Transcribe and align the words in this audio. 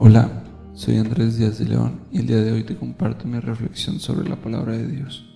Hola, 0.00 0.44
soy 0.74 0.96
Andrés 0.98 1.38
Díaz 1.38 1.58
de 1.58 1.64
León 1.64 2.02
y 2.12 2.18
el 2.18 2.28
día 2.28 2.36
de 2.36 2.52
hoy 2.52 2.62
te 2.62 2.76
comparto 2.76 3.26
mi 3.26 3.40
reflexión 3.40 3.98
sobre 3.98 4.28
la 4.28 4.36
palabra 4.36 4.74
de 4.74 4.86
Dios. 4.86 5.26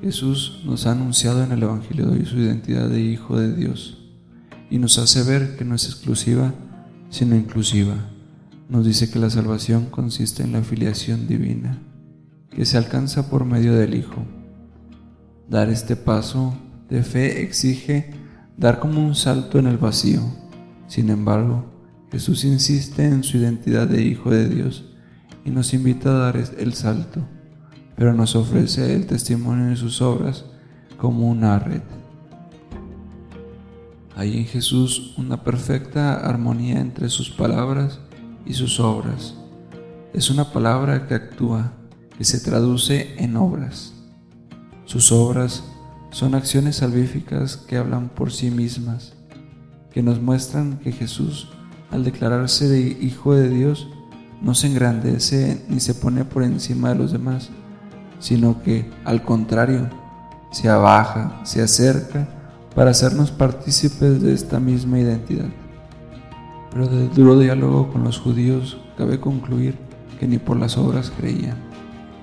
Jesús 0.00 0.62
nos 0.64 0.86
ha 0.86 0.92
anunciado 0.92 1.44
en 1.44 1.52
el 1.52 1.62
Evangelio 1.62 2.06
de 2.06 2.18
hoy 2.18 2.24
su 2.24 2.38
identidad 2.38 2.88
de 2.88 3.02
Hijo 3.02 3.38
de 3.38 3.54
Dios 3.54 3.98
y 4.70 4.78
nos 4.78 4.96
hace 4.96 5.22
ver 5.22 5.58
que 5.58 5.66
no 5.66 5.74
es 5.74 5.84
exclusiva, 5.84 6.54
sino 7.10 7.36
inclusiva. 7.36 7.94
Nos 8.70 8.86
dice 8.86 9.10
que 9.10 9.18
la 9.18 9.28
salvación 9.28 9.90
consiste 9.90 10.42
en 10.42 10.52
la 10.52 10.62
filiación 10.62 11.26
divina, 11.26 11.78
que 12.48 12.64
se 12.64 12.78
alcanza 12.78 13.28
por 13.28 13.44
medio 13.44 13.74
del 13.74 13.92
Hijo. 13.92 14.24
Dar 15.50 15.68
este 15.68 15.94
paso 15.94 16.54
de 16.88 17.02
fe 17.02 17.42
exige 17.42 18.14
dar 18.56 18.80
como 18.80 19.04
un 19.04 19.14
salto 19.14 19.58
en 19.58 19.66
el 19.66 19.76
vacío. 19.76 20.22
Sin 20.86 21.10
embargo, 21.10 21.73
Jesús 22.14 22.44
insiste 22.44 23.04
en 23.04 23.24
su 23.24 23.38
identidad 23.38 23.88
de 23.88 24.00
Hijo 24.00 24.30
de 24.30 24.48
Dios 24.48 24.84
y 25.44 25.50
nos 25.50 25.74
invita 25.74 26.10
a 26.10 26.18
dar 26.20 26.36
el 26.36 26.72
salto, 26.74 27.26
pero 27.96 28.14
nos 28.14 28.36
ofrece 28.36 28.94
el 28.94 29.08
testimonio 29.08 29.70
de 29.70 29.74
sus 29.74 30.00
obras 30.00 30.44
como 30.96 31.28
una 31.28 31.58
red. 31.58 31.82
Hay 34.14 34.38
en 34.38 34.44
Jesús 34.44 35.14
una 35.18 35.42
perfecta 35.42 36.24
armonía 36.24 36.78
entre 36.78 37.08
sus 37.08 37.30
palabras 37.30 37.98
y 38.46 38.54
sus 38.54 38.78
obras. 38.78 39.34
Es 40.12 40.30
una 40.30 40.52
palabra 40.52 41.08
que 41.08 41.14
actúa, 41.14 41.72
que 42.16 42.22
se 42.22 42.38
traduce 42.38 43.16
en 43.18 43.36
obras. 43.36 43.92
Sus 44.84 45.10
obras 45.10 45.64
son 46.12 46.36
acciones 46.36 46.76
salvíficas 46.76 47.56
que 47.56 47.76
hablan 47.76 48.08
por 48.08 48.30
sí 48.30 48.52
mismas, 48.52 49.14
que 49.90 50.00
nos 50.00 50.22
muestran 50.22 50.78
que 50.78 50.92
Jesús, 50.92 51.48
al 51.90 52.04
declararse 52.04 52.68
de 52.68 52.80
Hijo 52.80 53.34
de 53.34 53.48
Dios, 53.48 53.88
no 54.40 54.54
se 54.54 54.66
engrandece 54.66 55.64
ni 55.68 55.80
se 55.80 55.94
pone 55.94 56.24
por 56.24 56.42
encima 56.42 56.90
de 56.90 56.96
los 56.96 57.12
demás, 57.12 57.50
sino 58.18 58.62
que, 58.62 58.90
al 59.04 59.22
contrario, 59.22 59.88
se 60.50 60.68
abaja, 60.68 61.40
se 61.44 61.62
acerca 61.62 62.28
para 62.74 62.90
hacernos 62.90 63.30
partícipes 63.30 64.20
de 64.22 64.32
esta 64.32 64.60
misma 64.60 64.98
identidad. 64.98 65.48
Pero 66.70 66.88
del 66.88 67.12
duro 67.12 67.38
diálogo 67.38 67.92
con 67.92 68.04
los 68.04 68.18
judíos 68.18 68.78
cabe 68.98 69.20
concluir 69.20 69.78
que 70.18 70.26
ni 70.26 70.38
por 70.38 70.56
las 70.56 70.76
obras 70.76 71.12
creían. 71.16 71.56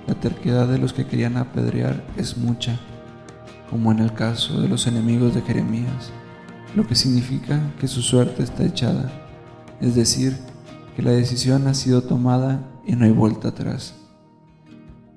La 0.07 0.15
terquedad 0.15 0.67
de 0.67 0.77
los 0.77 0.93
que 0.93 1.05
querían 1.05 1.37
apedrear 1.37 2.03
es 2.17 2.37
mucha 2.37 2.79
como 3.71 3.89
en 3.93 3.99
el 3.99 4.13
caso 4.13 4.61
de 4.61 4.67
los 4.67 4.85
enemigos 4.85 5.33
de 5.33 5.41
Jeremías, 5.41 6.11
lo 6.75 6.85
que 6.85 6.93
significa 6.93 7.57
que 7.79 7.87
su 7.87 8.01
suerte 8.01 8.43
está 8.43 8.65
echada, 8.65 9.09
es 9.81 9.95
decir, 9.95 10.37
que 10.95 11.01
la 11.01 11.11
decisión 11.11 11.67
ha 11.67 11.73
sido 11.73 12.03
tomada 12.03 12.67
y 12.85 12.95
no 12.95 13.05
hay 13.05 13.11
vuelta 13.11 13.49
atrás. 13.49 13.95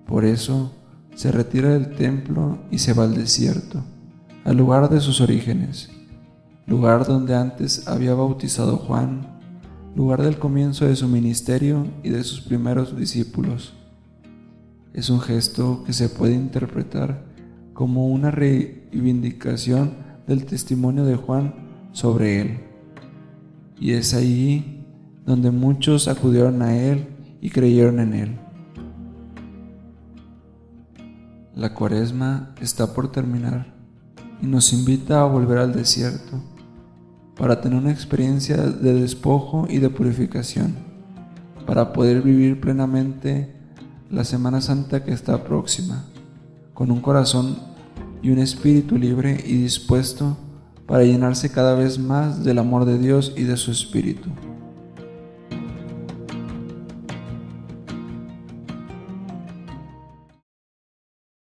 Por 0.06 0.24
eso 0.24 0.72
se 1.14 1.30
retira 1.30 1.70
del 1.70 1.94
templo 1.94 2.58
y 2.70 2.78
se 2.78 2.92
va 2.92 3.04
al 3.04 3.14
desierto, 3.14 3.82
al 4.44 4.56
lugar 4.56 4.90
de 4.90 5.00
sus 5.00 5.20
orígenes, 5.20 5.90
lugar 6.66 7.06
donde 7.06 7.34
antes 7.34 7.86
había 7.88 8.14
bautizado 8.14 8.76
Juan, 8.76 9.40
lugar 9.94 10.22
del 10.22 10.38
comienzo 10.38 10.86
de 10.86 10.96
su 10.96 11.08
ministerio 11.08 11.86
y 12.02 12.10
de 12.10 12.24
sus 12.24 12.40
primeros 12.40 12.96
discípulos. 12.96 13.74
Es 14.92 15.10
un 15.10 15.20
gesto 15.20 15.84
que 15.84 15.92
se 15.92 16.08
puede 16.08 16.34
interpretar 16.34 17.24
como 17.72 18.06
una 18.06 18.30
reivindicación 18.30 19.94
del 20.26 20.46
testimonio 20.46 21.04
de 21.04 21.16
Juan 21.16 21.54
sobre 21.92 22.40
él. 22.40 22.73
Y 23.78 23.92
es 23.92 24.14
ahí 24.14 24.84
donde 25.26 25.50
muchos 25.50 26.08
acudieron 26.08 26.62
a 26.62 26.76
él 26.76 27.08
y 27.40 27.50
creyeron 27.50 28.00
en 28.00 28.14
él. 28.14 28.38
La 31.54 31.74
cuaresma 31.74 32.54
está 32.60 32.92
por 32.94 33.12
terminar 33.12 33.74
y 34.42 34.46
nos 34.46 34.72
invita 34.72 35.20
a 35.20 35.26
volver 35.26 35.58
al 35.58 35.72
desierto 35.72 36.42
para 37.36 37.60
tener 37.60 37.78
una 37.78 37.90
experiencia 37.92 38.56
de 38.56 38.94
despojo 38.94 39.66
y 39.68 39.78
de 39.78 39.90
purificación, 39.90 40.74
para 41.66 41.92
poder 41.92 42.22
vivir 42.22 42.60
plenamente 42.60 43.54
la 44.10 44.24
Semana 44.24 44.60
Santa 44.60 45.04
que 45.04 45.12
está 45.12 45.44
próxima 45.44 46.04
con 46.74 46.90
un 46.90 47.00
corazón 47.00 47.56
y 48.22 48.30
un 48.30 48.38
espíritu 48.38 48.96
libre 48.98 49.42
y 49.46 49.56
dispuesto 49.56 50.36
para 50.86 51.04
llenarse 51.04 51.50
cada 51.50 51.74
vez 51.74 51.98
más 51.98 52.44
del 52.44 52.58
amor 52.58 52.84
de 52.84 52.98
Dios 52.98 53.32
y 53.36 53.44
de 53.44 53.56
su 53.56 53.70
espíritu. 53.70 54.28